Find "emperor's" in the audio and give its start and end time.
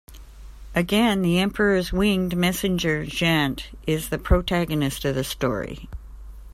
1.37-1.93